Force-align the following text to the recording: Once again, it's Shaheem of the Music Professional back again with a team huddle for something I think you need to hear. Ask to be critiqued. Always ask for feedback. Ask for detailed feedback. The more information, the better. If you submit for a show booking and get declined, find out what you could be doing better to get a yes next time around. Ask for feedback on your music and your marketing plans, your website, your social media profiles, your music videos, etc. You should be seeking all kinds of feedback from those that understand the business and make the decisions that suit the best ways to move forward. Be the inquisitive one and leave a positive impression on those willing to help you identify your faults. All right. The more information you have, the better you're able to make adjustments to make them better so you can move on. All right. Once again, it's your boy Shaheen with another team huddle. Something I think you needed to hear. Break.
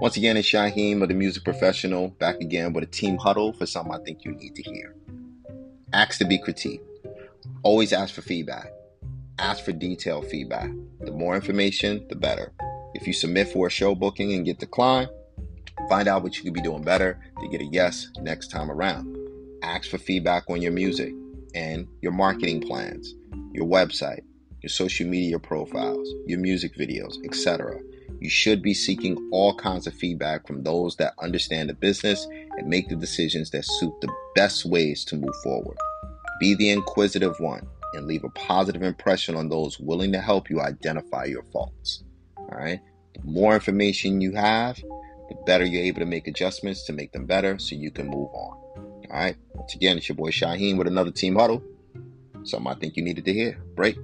Once 0.00 0.16
again, 0.16 0.36
it's 0.36 0.48
Shaheem 0.48 1.02
of 1.02 1.08
the 1.08 1.14
Music 1.14 1.44
Professional 1.44 2.08
back 2.08 2.40
again 2.40 2.72
with 2.72 2.82
a 2.84 2.86
team 2.88 3.16
huddle 3.16 3.52
for 3.52 3.64
something 3.64 3.94
I 3.94 3.98
think 3.98 4.24
you 4.24 4.32
need 4.32 4.54
to 4.56 4.62
hear. 4.62 4.94
Ask 5.92 6.18
to 6.18 6.24
be 6.24 6.36
critiqued. 6.36 6.80
Always 7.62 7.92
ask 7.92 8.12
for 8.12 8.20
feedback. 8.20 8.72
Ask 9.38 9.64
for 9.64 9.72
detailed 9.72 10.26
feedback. 10.26 10.70
The 11.00 11.12
more 11.12 11.36
information, 11.36 12.04
the 12.08 12.16
better. 12.16 12.52
If 12.94 13.06
you 13.06 13.12
submit 13.12 13.48
for 13.48 13.68
a 13.68 13.70
show 13.70 13.94
booking 13.94 14.32
and 14.32 14.44
get 14.44 14.58
declined, 14.58 15.10
find 15.88 16.08
out 16.08 16.24
what 16.24 16.36
you 16.36 16.42
could 16.42 16.54
be 16.54 16.60
doing 16.60 16.82
better 16.82 17.20
to 17.40 17.48
get 17.48 17.60
a 17.60 17.64
yes 17.64 18.08
next 18.20 18.48
time 18.50 18.70
around. 18.70 19.16
Ask 19.62 19.88
for 19.88 19.98
feedback 19.98 20.50
on 20.50 20.60
your 20.60 20.72
music 20.72 21.14
and 21.54 21.86
your 22.02 22.12
marketing 22.12 22.60
plans, 22.60 23.14
your 23.52 23.66
website, 23.66 24.22
your 24.60 24.70
social 24.70 25.06
media 25.06 25.38
profiles, 25.38 26.08
your 26.26 26.40
music 26.40 26.74
videos, 26.76 27.14
etc. 27.24 27.78
You 28.20 28.30
should 28.30 28.62
be 28.62 28.74
seeking 28.74 29.28
all 29.32 29.54
kinds 29.54 29.86
of 29.86 29.94
feedback 29.94 30.46
from 30.46 30.62
those 30.62 30.96
that 30.96 31.14
understand 31.20 31.68
the 31.68 31.74
business 31.74 32.26
and 32.56 32.68
make 32.68 32.88
the 32.88 32.96
decisions 32.96 33.50
that 33.50 33.64
suit 33.64 33.92
the 34.00 34.12
best 34.34 34.64
ways 34.64 35.04
to 35.06 35.16
move 35.16 35.34
forward. 35.42 35.76
Be 36.40 36.54
the 36.54 36.70
inquisitive 36.70 37.38
one 37.38 37.66
and 37.94 38.06
leave 38.06 38.24
a 38.24 38.30
positive 38.30 38.82
impression 38.82 39.36
on 39.36 39.48
those 39.48 39.78
willing 39.78 40.12
to 40.12 40.20
help 40.20 40.50
you 40.50 40.60
identify 40.60 41.24
your 41.24 41.44
faults. 41.44 42.02
All 42.36 42.58
right. 42.58 42.80
The 43.14 43.22
more 43.24 43.54
information 43.54 44.20
you 44.20 44.32
have, 44.32 44.76
the 44.76 45.36
better 45.46 45.64
you're 45.64 45.84
able 45.84 46.00
to 46.00 46.06
make 46.06 46.26
adjustments 46.26 46.84
to 46.86 46.92
make 46.92 47.12
them 47.12 47.26
better 47.26 47.58
so 47.58 47.76
you 47.76 47.90
can 47.90 48.06
move 48.06 48.28
on. 48.32 48.56
All 48.76 49.06
right. 49.10 49.36
Once 49.54 49.74
again, 49.74 49.96
it's 49.96 50.08
your 50.08 50.16
boy 50.16 50.30
Shaheen 50.30 50.76
with 50.76 50.86
another 50.86 51.10
team 51.10 51.36
huddle. 51.36 51.62
Something 52.42 52.70
I 52.70 52.74
think 52.74 52.96
you 52.96 53.02
needed 53.02 53.24
to 53.26 53.32
hear. 53.32 53.58
Break. 53.74 53.96